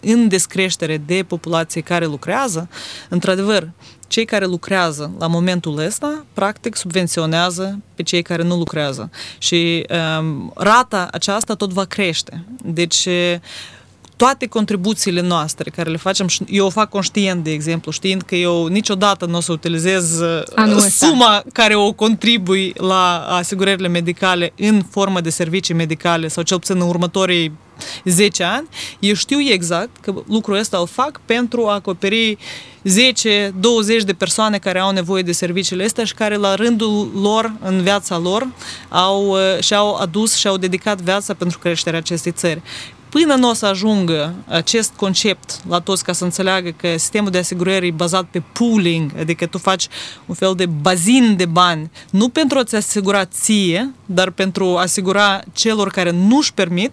[0.00, 2.68] în descreștere de populație care lucrează,
[3.08, 3.70] într-adevăr,
[4.06, 9.10] cei care lucrează la momentul ăsta, practic, subvenționează pe cei care nu lucrează.
[9.38, 9.86] Și
[10.18, 12.44] um, rata aceasta tot va crește.
[12.64, 13.08] Deci,
[14.16, 18.66] toate contribuțiile noastre care le facem, eu o fac conștient, de exemplu, știind că eu
[18.66, 20.20] niciodată nu o să utilizez
[20.54, 21.44] Anul suma ăsta.
[21.52, 26.88] care o contribui la asigurările medicale în formă de servicii medicale sau cel puțin în
[26.88, 27.52] următorii
[28.04, 34.12] 10 ani, eu știu exact că lucrul ăsta îl fac pentru a acoperi 10-20 de
[34.12, 38.48] persoane care au nevoie de serviciile astea și care la rândul lor, în viața lor,
[38.88, 42.62] au, și-au adus și-au dedicat viața pentru creșterea acestei țări
[43.14, 47.38] până nu o să ajungă acest concept la toți ca să înțeleagă că sistemul de
[47.38, 49.88] asigurări e bazat pe pooling, adică tu faci
[50.26, 55.40] un fel de bazin de bani, nu pentru a-ți asigura ție, dar pentru a asigura
[55.52, 56.92] celor care nu-și permit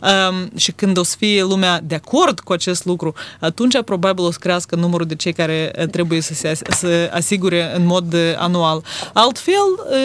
[0.00, 4.30] um, și când o să fie lumea de acord cu acest lucru, atunci probabil o
[4.30, 8.20] să crească numărul de cei care uh, trebuie să se să asigure în mod uh,
[8.36, 8.84] anual.
[9.12, 9.54] Altfel,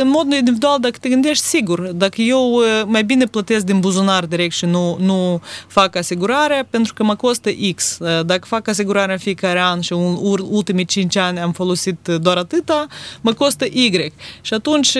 [0.01, 4.25] în mod individual, dacă te gândești, sigur, dacă eu uh, mai bine plătesc din buzunar
[4.25, 7.97] direct și nu, nu fac asigurarea pentru că mă costă X.
[8.25, 10.17] Dacă fac asigurarea în fiecare an și în
[10.49, 12.87] ultimii 5 ani am folosit doar atâta,
[13.21, 14.11] mă costă Y.
[14.41, 14.97] Și atunci,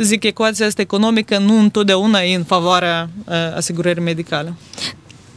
[0.00, 3.10] zic, ecuația asta economică nu întotdeauna e în favoarea
[3.56, 4.54] asigurării medicale.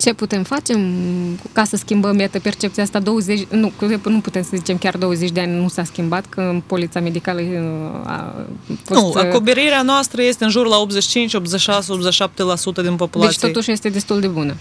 [0.02, 0.94] Ce putem face
[1.54, 3.72] ca să schimbăm, iată, percepția asta 20, nu,
[4.04, 7.42] nu putem să zicem chiar 20 de ani nu s-a schimbat, că polița medicală
[8.06, 8.36] a
[8.84, 9.02] fost...
[9.02, 11.94] Nu, acoperirea noastră este în jur la 85, 86,
[12.80, 13.38] 87% din populație.
[13.42, 14.56] Deci totuși este destul de bună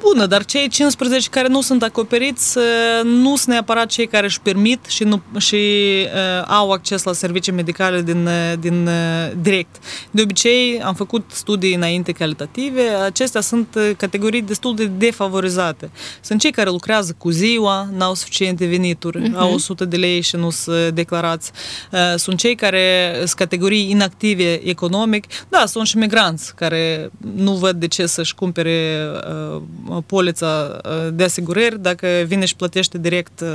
[0.00, 2.58] bună, dar cei 15 care nu sunt acoperiți
[3.04, 7.52] nu sunt neapărat cei care își permit și, nu, și uh, au acces la servicii
[7.52, 8.28] medicale din,
[8.60, 9.76] din uh, direct.
[10.10, 15.90] De obicei, am făcut studii înainte calitative, acestea sunt categorii destul de defavorizate.
[16.20, 19.34] Sunt cei care lucrează cu ziua, n-au suficiente venituri, uh-huh.
[19.34, 21.52] au 100 de lei și nu sunt declarați.
[21.92, 25.24] Uh, sunt cei care sunt categorii inactive economic.
[25.48, 29.06] Da, sunt și migranți care nu văd de ce să-și cumpere
[29.54, 29.62] uh,
[30.06, 33.48] polița uh, de asigurări dacă vine și plătește direct uh,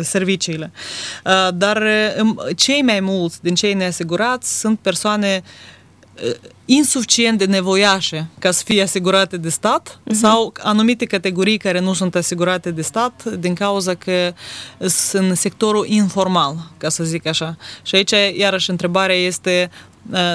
[0.00, 0.70] serviciile.
[1.24, 1.82] Uh, dar
[2.20, 5.42] um, cei mai mulți din cei neasigurați sunt persoane
[6.64, 10.12] insuficient de nevoiașe ca să fie asigurate de stat uh-huh.
[10.12, 14.32] sau anumite categorii care nu sunt asigurate de stat din cauza că
[14.78, 17.56] sunt în sectorul informal, ca să zic așa.
[17.82, 19.70] Și aici, iarăși, întrebarea este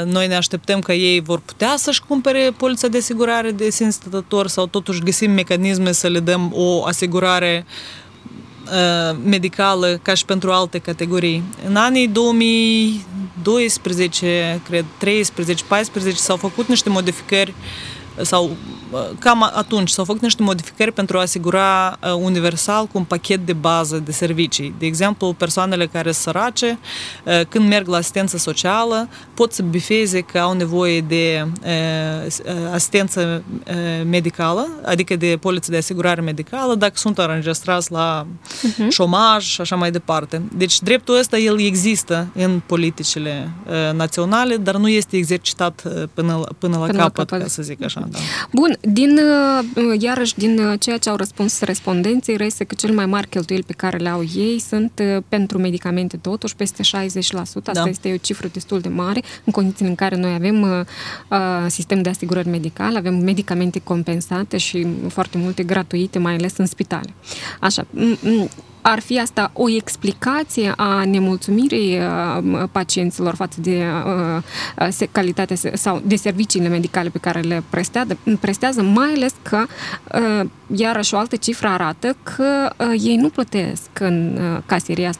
[0.05, 4.47] noi ne așteptăm că ei vor putea să-și cumpere polița de asigurare de sine stătător
[4.47, 7.65] sau totuși găsim mecanisme să le dăm o asigurare
[9.23, 11.43] medicală ca și pentru alte categorii.
[11.67, 17.56] În anii 2012, cred, 13, 14 s-au făcut niște modificări uh,
[18.21, 18.52] sau
[19.19, 23.97] cam atunci s-au făcut niște modificări pentru a asigura universal cu un pachet de bază
[23.97, 24.76] de servicii.
[24.80, 26.80] De exemplu, persoanele care sunt sărace,
[27.49, 31.47] când merg la asistență socială, pot să bifeze că au nevoie de
[32.73, 33.43] asistență
[34.10, 38.88] medicală, adică de poliță de asigurare medicală, dacă sunt înregistrați la uh-huh.
[38.89, 40.41] șomaj și așa mai departe.
[40.56, 43.49] Deci dreptul ăsta, el există în politicile
[43.93, 47.84] naționale, dar nu este exercitat până, până la până capăt, la capăt, ca să zic
[47.84, 48.02] așa.
[48.09, 48.19] Da.
[48.51, 49.19] Bun, din,
[49.75, 53.63] uh, iarăși din uh, ceea ce au răspuns respondenții, reiese că cel mai mari cheltuieli
[53.63, 57.39] pe care le au ei sunt uh, pentru medicamente totuși, peste 60%.
[57.39, 57.83] Asta da.
[57.89, 60.85] este o cifră destul de mare, în condițiile în care noi avem uh,
[61.67, 67.13] sistem de asigurări medicale, avem medicamente compensate și foarte multe gratuite, mai ales în spitale.
[67.59, 67.85] Așa,
[68.83, 73.85] ar fi asta o explicație a nemulțumirii uh, pacienților față de
[74.77, 79.65] uh, calitatea sau de serviciile medicale pe care le prestează, prestează mai ales că
[80.13, 85.11] uh, iarăși o altă cifră arată că ei nu plătesc în caseria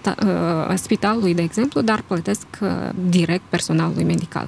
[0.76, 2.46] spitalului, de exemplu, dar plătesc
[3.10, 4.48] direct personalului medical.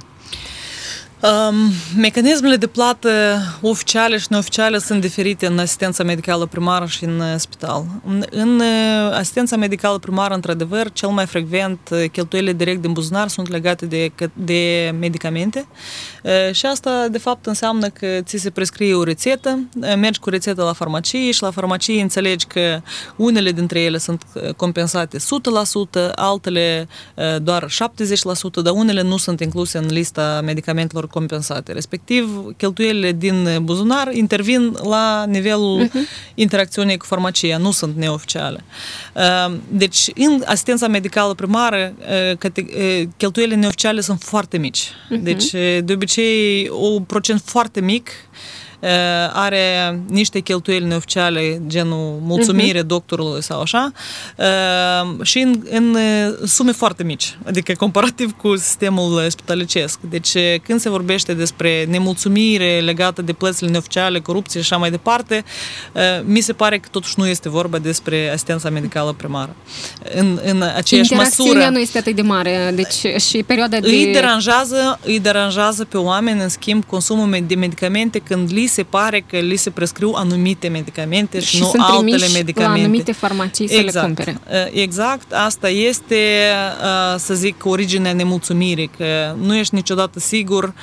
[1.26, 3.10] Um, mecanismele de plată
[3.62, 7.86] oficiale și neoficiale sunt diferite în asistența medicală primară și în spital.
[8.08, 8.62] În, în
[9.14, 11.80] asistența medicală primară, într-adevăr, cel mai frecvent
[12.12, 15.68] cheltuielile direct din buzunar sunt legate de, de medicamente
[16.52, 20.74] și asta, de fapt, înseamnă că ți se prescrie o rețetă, mergi cu rețeta la
[20.74, 22.82] farmacie și la farmacie înțelegi că
[23.16, 24.24] unele dintre ele sunt
[24.56, 25.22] compensate 100%,
[26.16, 26.88] altele
[27.42, 31.71] doar 70%, dar unele nu sunt incluse în lista medicamentelor compensate.
[31.71, 36.34] Respectiv, cheltuielile din buzunar intervin la nivelul uh-huh.
[36.36, 38.63] interacțiunii cu farmacia, nu sunt neoficiale.
[39.13, 41.93] Ehm, deci, în asistența medicală primară,
[43.17, 44.88] cheltuielile neoficiale sunt foarte mici.
[44.88, 45.19] Uh-huh.
[45.21, 45.51] Deci,
[45.88, 48.10] de obicei, un procent foarte mic
[49.34, 52.86] are niște cheltuieli neoficiale, genul mulțumire uh-huh.
[52.86, 53.91] doctorului sau așa,
[55.21, 55.98] și în, în
[56.45, 60.00] sume foarte mici, adică comparativ cu sistemul spitalicesc.
[60.10, 60.32] Deci
[60.63, 65.43] când se vorbește despre nemulțumire legată de plățile neoficiale, corupție și așa mai departe,
[66.24, 69.56] mi se pare că totuși nu este vorba despre asistența medicală primară.
[70.15, 71.69] În, în aceeași măsură...
[71.69, 73.88] nu este atât de mare, deci și perioada de...
[73.88, 79.26] Îi deranjează, îi deranjează pe oameni, în schimb, consumul de medicamente când li se pare
[79.30, 82.80] că li se prescriu anumite medicamente și, și nu altele medicamente.
[82.80, 84.18] la anumite farmacii să exact.
[84.18, 84.72] le cumpere.
[84.74, 86.18] Exact, asta este,
[87.18, 90.74] să zic, originea nemulțumirii, că nu ești niciodată sigur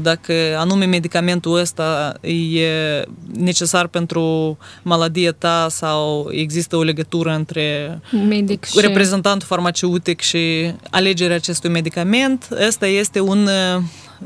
[0.00, 8.64] dacă anume medicamentul ăsta e necesar pentru maladia ta sau există o legătură între Medic
[8.64, 8.80] și...
[8.80, 12.48] reprezentantul farmaceutic și alegerea acestui medicament.
[12.68, 13.48] Asta este un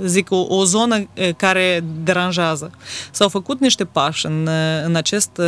[0.04, 2.70] zic, o, o zonă care deranjează.
[3.10, 4.48] S-au făcut niște pași în,
[4.84, 5.40] în acest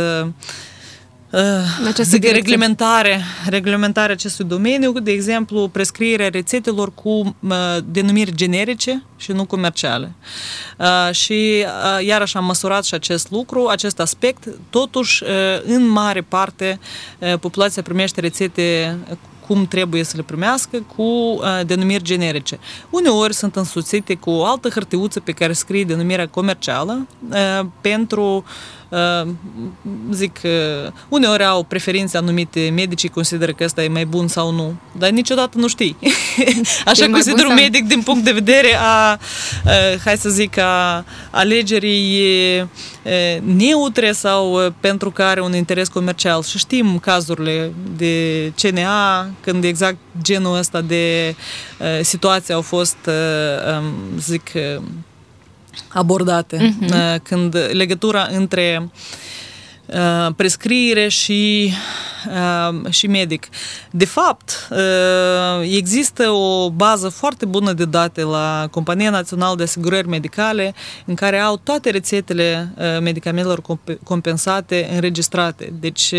[2.09, 9.45] zic, reglementare, reglementare acestui domeniu, de exemplu, prescrierea rețetelor cu uh, denumiri generice și nu
[9.45, 10.11] comerciale.
[10.77, 14.47] Uh, și uh, iarăși am măsurat și acest lucru, acest aspect.
[14.69, 15.29] Totuși, uh,
[15.65, 16.79] în mare parte,
[17.19, 18.97] uh, populația primește rețete
[19.47, 22.59] cum trebuie să le primească cu uh, denumiri generice.
[22.89, 28.43] Uneori sunt însuțite cu o altă hârtiuță pe care scrie denumirea comercială uh, pentru
[30.11, 30.39] zic,
[31.09, 35.57] uneori au preferințe anumite, medicii consideră că ăsta e mai bun sau nu, dar niciodată
[35.57, 35.97] nu știi.
[36.85, 39.19] Așa consider un medic din punct de vedere a,
[40.05, 42.23] hai să zic, a alegerii
[43.43, 46.43] neutre sau pentru că are un interes comercial.
[46.43, 51.35] Și știm cazurile de CNA, când exact genul ăsta de
[52.01, 52.97] situații au fost,
[54.19, 54.51] zic,
[55.87, 57.21] abordate, uh-huh.
[57.23, 58.89] când legătura între
[59.85, 61.71] uh, prescriere și,
[62.27, 63.47] uh, și medic.
[63.91, 64.67] De fapt,
[65.61, 70.73] există o bază foarte bună de date la Compania Națională de Asigurări Medicale
[71.05, 73.61] în care au toate rețetele medicamentelor
[74.03, 75.73] compensate înregistrate.
[75.79, 76.13] Deci,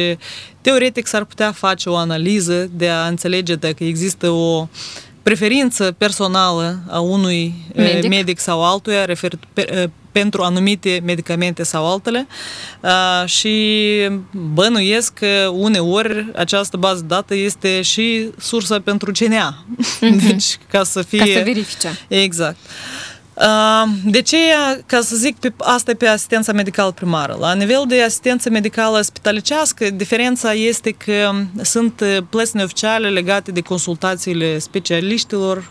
[0.60, 4.68] teoretic, s-ar putea face o analiză de a înțelege dacă există o
[5.26, 12.26] preferință personală a unui medic, medic sau altuia refer, pe, pentru anumite medicamente sau altele
[13.24, 13.92] și
[14.30, 19.64] bănuiesc că uneori această bază dată este și sursa pentru CNA.
[19.64, 20.22] Mm-hmm.
[20.26, 21.18] Deci, ca să fie...
[21.18, 21.98] Ca să verifice.
[22.08, 22.56] Exact.
[24.04, 24.36] De ce,
[24.86, 27.36] ca să zic, pe, asta e pe asistența medicală primară.
[27.40, 31.30] La nivel de asistență medicală spitalicească, diferența este că
[31.62, 35.70] sunt plăți neoficiale legate de consultațiile specialiștilor,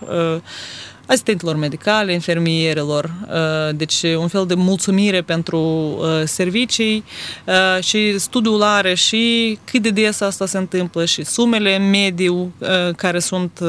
[1.08, 7.04] asistentelor medicale, infermierilor, uh, deci un fel de mulțumire pentru uh, servicii
[7.46, 12.54] uh, și studiul are și cât de des asta se întâmplă și sumele mediu
[12.96, 13.60] care sunt,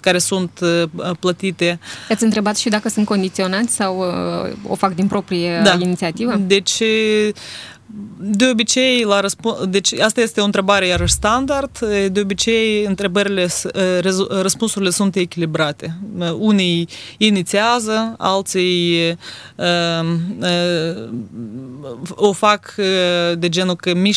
[0.00, 0.60] care sunt
[1.20, 1.78] plătite.
[2.08, 4.04] Ați întrebat și dacă sunt condiționați sau
[4.68, 5.76] o fac din proprie da.
[5.80, 6.34] inițiativă?
[6.46, 6.82] Deci
[8.20, 11.78] de obicei, la răspuns, deci asta este o întrebare iarăși standard,
[12.10, 13.48] de obicei întrebările,
[14.28, 15.98] răspunsurile sunt echilibrate.
[16.38, 18.98] Unii inițiază, alții
[19.56, 20.04] uh,
[20.38, 21.08] uh,
[22.08, 22.74] o fac
[23.38, 24.16] de genul că mi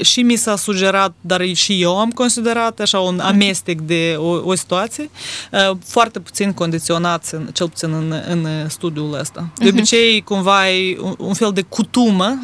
[0.00, 4.54] și mi s-a sugerat, dar și eu am considerat așa un amestec de o, o
[4.54, 5.10] situație,
[5.52, 9.48] uh, foarte puțin condiționat, cel puțin în, în studiul ăsta.
[9.58, 9.76] De mhm.
[9.76, 12.38] obicei, cumva, e un, un fel de cutumă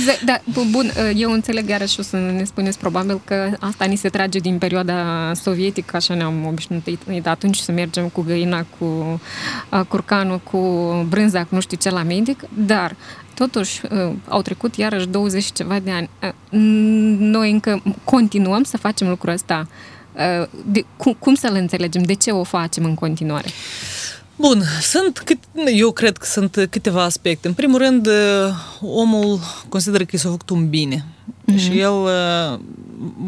[0.00, 4.08] Exact, da, bun, eu înțeleg iarăși o să ne spuneți probabil că asta ni se
[4.08, 9.20] trage din perioada sovietică, așa ne-am obișnuit atunci să mergem cu găina, cu
[9.88, 10.58] curcanul, cu
[11.08, 12.96] brânza, cu nu știu ce la medic, dar
[13.34, 13.80] totuși
[14.28, 16.10] au trecut iarăși 20 ceva de ani.
[17.18, 19.68] Noi încă continuăm să facem lucrul ăsta.
[20.64, 22.02] De, cum, cum să-l înțelegem?
[22.02, 23.48] De ce o facem în continuare?
[24.40, 25.38] Bun, sunt, cât,
[25.74, 27.48] eu cred că sunt câteva aspecte.
[27.48, 28.12] În primul rând, uh,
[28.80, 31.56] omul consideră că i s-a făcut un bine mm-hmm.
[31.56, 32.58] și el uh,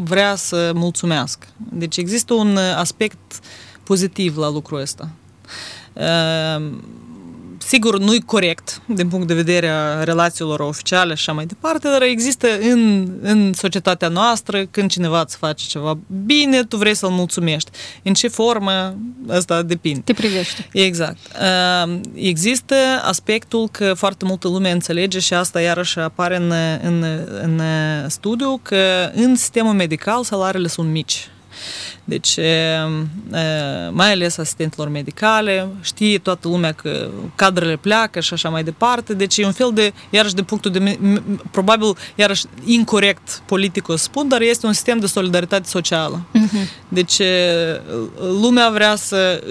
[0.03, 1.47] vrea să mulțumească.
[1.71, 3.39] Deci există un aspect
[3.83, 5.09] pozitiv la lucrul ăsta.
[7.63, 11.87] Uh, sigur, nu-i corect din punct de vedere a relațiilor oficiale și așa mai departe,
[11.87, 17.09] dar există în, în societatea noastră, când cineva îți face ceva bine, tu vrei să-l
[17.09, 17.69] mulțumești.
[18.03, 18.95] În ce formă,
[19.29, 19.99] asta depinde.
[19.99, 20.67] Te privește.
[20.71, 21.17] Exact.
[22.13, 27.03] Există aspectul că foarte multă lume înțelege și asta iarăși apare în, în,
[27.41, 27.61] în
[28.09, 31.27] studiu, că în sistemul medical salariile sunt mici.
[32.03, 32.39] Deci,
[33.91, 39.37] mai ales asistentelor medicale, știe toată lumea că cadrele pleacă și așa mai departe, deci
[39.37, 40.99] e un fel de, iarăși de punctul de,
[41.51, 46.25] probabil, iarăși incorrect politic o spun, dar este un sistem de solidaritate socială.
[46.35, 46.67] Uh-huh.
[46.87, 47.21] Deci,
[48.41, 49.43] lumea vrea să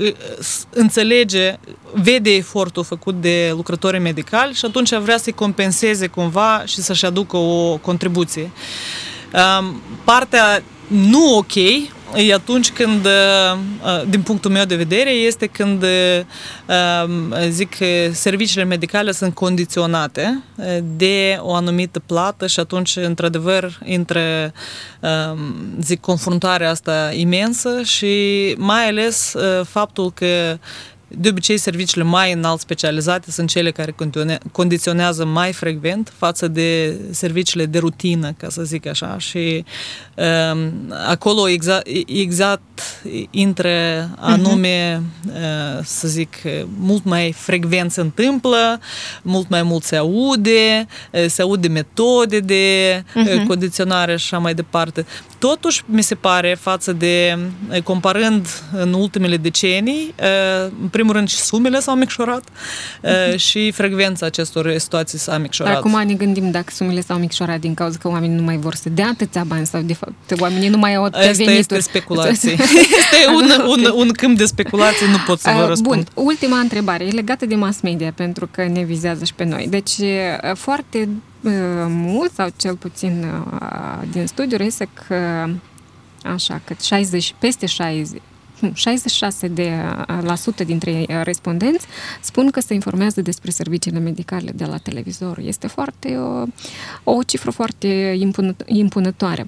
[0.71, 1.59] înțelege,
[1.93, 7.37] vede efortul făcut de lucrătorii medicali și atunci vrea să-i compenseze cumva și să-și aducă
[7.37, 8.51] o contribuție.
[10.05, 11.55] Partea nu ok
[12.15, 13.09] e atunci când,
[14.09, 15.85] din punctul meu de vedere, este când,
[17.49, 17.77] zic,
[18.13, 20.43] serviciile medicale sunt condiționate
[20.97, 24.53] de o anumită plată și atunci, într-adevăr, intră,
[25.81, 29.35] zic, confruntarea asta imensă și mai ales
[29.65, 30.59] faptul că
[31.17, 33.95] de obicei, serviciile mai înalt specializate sunt cele care
[34.53, 39.65] condiționează mai frecvent față de serviciile de rutină, ca să zic așa, și
[40.15, 42.92] um, acolo exact, exact
[43.31, 43.71] intră
[44.19, 45.27] anume, uh-huh.
[45.27, 46.37] uh, să zic,
[46.79, 48.81] mult mai frecvent se întâmplă,
[49.23, 53.47] mult mai mult se aude, uh, se aude metode de uh-huh.
[53.47, 55.07] condiționare și așa mai departe.
[55.39, 57.39] Totuși, mi se pare, față de,
[57.71, 62.43] uh, comparând în ultimele decenii, uh, în primul rând și sumele s-au micșorat
[63.01, 65.77] uh, și frecvența acestor situații s-a micșorat.
[65.77, 68.89] Acum ne gândim dacă sumele s-au micșorat din cauza că oamenii nu mai vor să
[68.89, 71.79] dea atâția bani sau de fapt oamenii nu mai au atâtea Asta venituri.
[71.79, 72.57] este speculație.
[72.97, 76.09] este un, un, un câmp de speculație, nu pot să vă răspund.
[76.15, 79.67] Bun, ultima întrebare e legată de mass media pentru că ne vizează și pe noi.
[79.69, 79.93] Deci
[80.55, 81.09] foarte
[81.89, 83.27] mult sau cel puțin
[84.11, 85.49] din studiu reiese că
[86.23, 88.21] așa, că 60, peste 60,
[88.71, 89.73] 66% de,
[90.21, 91.87] la sută dintre respondenți
[92.21, 95.39] spun că se informează despre serviciile medicale de la televizor.
[95.39, 96.45] Este foarte o,
[97.13, 98.19] o cifră foarte
[98.67, 99.47] impunătoare.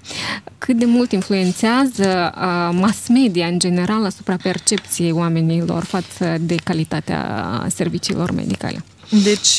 [0.58, 2.32] Cât de mult influențează
[2.72, 8.84] mass media în general asupra percepției oamenilor față de calitatea serviciilor medicale?
[9.08, 9.58] Deci,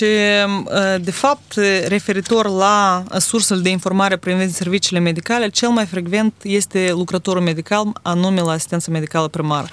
[1.01, 1.53] de fapt,
[1.87, 8.41] referitor la sursele de informare privind serviciile medicale, cel mai frecvent este lucrătorul medical, anume
[8.41, 9.67] la asistență medicală primară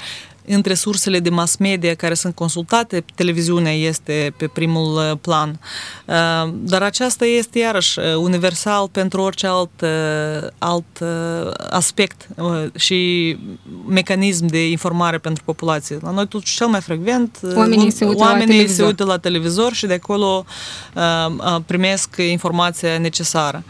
[0.46, 5.60] între sursele de mass media care sunt consultate, televiziunea este pe primul uh, plan.
[6.04, 6.14] Uh,
[6.52, 9.70] dar aceasta este iarăși uh, universal pentru orice alt,
[10.58, 10.84] alt
[11.70, 12.28] aspect
[12.74, 13.36] și
[13.88, 15.98] mecanism de informare pentru populație.
[16.02, 19.72] La noi totuși cel mai frecvent oamenii se uită, oamenii la, se uită la televizor
[19.72, 20.44] și de acolo
[21.66, 23.64] primesc informația necesară.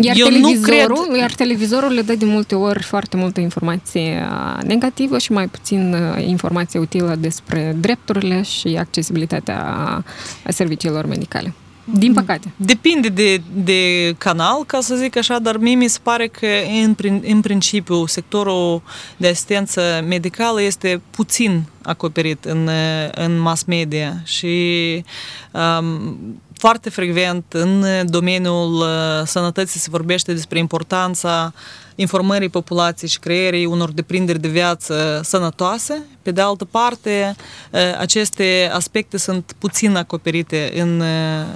[0.00, 1.20] Iar, Eu televizorul, nu cred...
[1.20, 4.28] iar televizorul le dă de multe ori foarte multă informație
[4.62, 10.04] negativă și mai mai puțin uh, informație utilă despre drepturile și accesibilitatea
[10.48, 11.54] serviciilor medicale.
[11.94, 12.52] Din păcate.
[12.56, 16.46] Depinde de, de canal, ca să zic așa, dar mie mi se pare că
[16.84, 18.82] în, în principiu sectorul
[19.16, 22.70] de asistență medicală este puțin acoperit în,
[23.14, 25.04] în mass media și
[25.50, 26.18] um,
[26.52, 28.86] foarte frecvent în domeniul uh,
[29.24, 31.52] sănătății se vorbește despre importanța
[31.96, 36.02] informării populației și creierii unor deprinderi de viață sănătoase.
[36.22, 37.36] Pe de altă parte,
[37.70, 41.46] uh, aceste aspecte sunt puțin acoperite în, uh,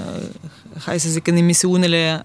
[0.84, 2.22] hai să zic, în emisiunile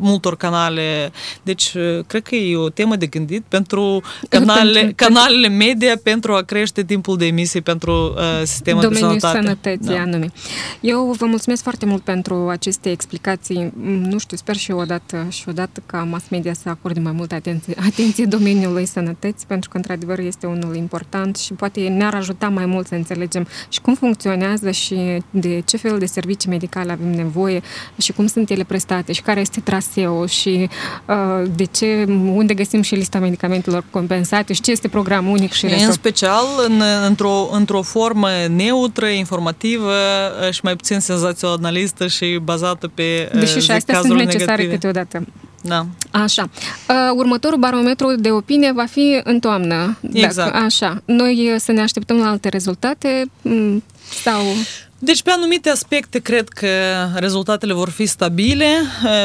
[0.00, 1.12] multor canale.
[1.42, 6.42] Deci, uh, cred că e o temă de gândit pentru canalele, canalele media pentru a
[6.42, 9.44] crește timpul de emisie pentru uh, sistemul Domeniul de sănătate.
[9.44, 10.00] sănătății da.
[10.00, 10.32] anume.
[10.80, 13.72] Eu vă mulțumesc foarte mult pentru aceste explicații.
[13.82, 17.34] Nu știu, sper și eu odată și odată ca mass media să acorde mai multă
[17.34, 22.66] atenție, atenție domeniului sănătății, pentru că într-adevăr este unul important și poate ne-ar ajuta mai
[22.66, 27.62] mult să înțelegem și cum funcționează și de ce fel de servicii medicale avem nevoie
[27.98, 30.68] și cum sunt ele prestate și care este tras SEO și
[31.06, 35.64] uh, de ce, unde găsim și lista medicamentelor compensate și ce este program unic și
[35.64, 39.92] În special în, într-o, într-o formă neutră, informativă
[40.46, 44.72] uh, și mai puțin senzaționalistă și bazată pe uh, Deși și astea sunt necesare negative.
[44.72, 45.24] câteodată.
[45.62, 45.86] Da.
[46.10, 46.50] Așa.
[46.88, 49.98] Uh, următorul barometru de opinie va fi în toamnă.
[50.12, 50.52] Exact.
[50.52, 51.02] Dacă, așa.
[51.04, 53.82] Noi să ne așteptăm la alte rezultate mm,
[54.22, 54.40] sau...
[55.02, 56.68] Deci, pe anumite aspecte, cred că
[57.14, 58.66] rezultatele vor fi stabile,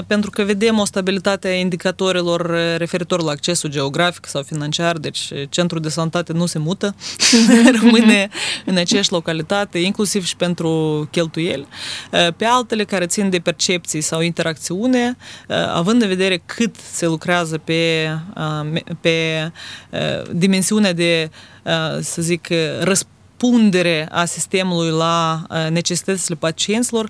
[0.08, 5.82] pentru că vedem o stabilitate a indicatorilor referitor la accesul geografic sau financiar, deci centrul
[5.82, 6.96] de sănătate nu se mută,
[7.82, 8.30] rămâne
[8.66, 11.68] în aceeași localitate, inclusiv și pentru cheltuieli.
[12.38, 15.18] Pe altele care țin de percepții sau interacțiune,
[15.74, 18.10] având în vedere cât se lucrează pe,
[19.02, 19.52] pe
[20.32, 21.30] dimensiunea de,
[22.02, 22.48] să zic,
[22.80, 27.10] răspuns răspundere a sistemului la uh, necesitățile pacienților,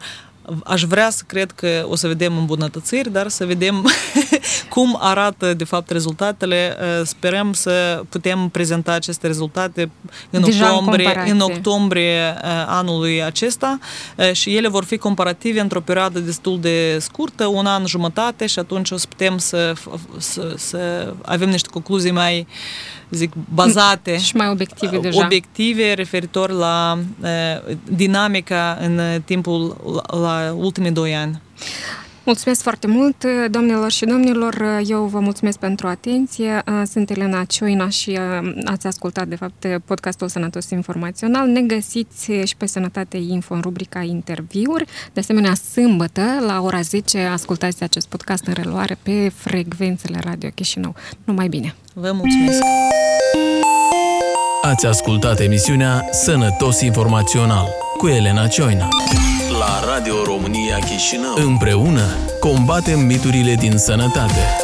[0.64, 3.90] aș vrea să cred că o să vedem îmbunătățiri, dar să vedem
[4.70, 6.78] cum arată de fapt rezultatele.
[7.04, 9.92] Sperăm să putem prezenta aceste rezultate
[10.30, 12.36] în Deja octombrie, în în octombrie
[12.68, 13.80] anului acesta
[14.32, 18.92] și ele vor fi comparative într-o perioadă destul de scurtă, un an jumătate și atunci
[18.92, 19.74] o să putem să,
[20.18, 22.48] să, să avem niște concluzii mai
[23.10, 25.26] zic, bazate și mai obiective deja.
[25.26, 29.78] Obiective referitor la uh, dinamica în timpul
[30.12, 31.42] la, la ultimii doi ani.
[32.26, 34.82] Mulțumesc foarte mult, domnilor și domnilor.
[34.88, 36.64] Eu vă mulțumesc pentru atenție.
[36.92, 38.20] Sunt Elena Cioina și
[38.66, 41.48] ați ascultat, de fapt, podcastul Sănătos Informațional.
[41.48, 44.86] Ne găsiți și pe Sănătate Info în rubrica interviuri.
[45.14, 50.96] De asemenea, sâmbătă, la ora 10, ascultați acest podcast în reluare pe frecvențele Radio Chișinău.
[51.24, 51.76] Numai bine!
[51.94, 52.62] Vă mulțumesc!
[54.62, 57.68] Ați ascultat emisiunea Sănătos Informațional
[57.98, 58.88] cu Elena Cioina
[59.66, 61.36] la Radio România Chișinău.
[61.36, 62.02] Împreună
[62.40, 64.58] combatem miturile din sănătate.